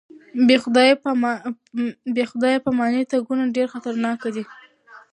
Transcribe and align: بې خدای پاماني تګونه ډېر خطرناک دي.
بې 2.15 2.23
خدای 2.33 2.57
پاماني 2.63 3.03
تګونه 3.11 3.43
ډېر 3.55 3.67
خطرناک 3.73 4.19
دي. 4.35 4.43